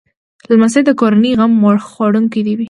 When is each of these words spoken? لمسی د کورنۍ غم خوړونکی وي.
لمسی 0.51 0.81
د 0.85 0.89
کورنۍ 1.01 1.31
غم 1.39 1.53
خوړونکی 1.89 2.41
وي. 2.45 2.53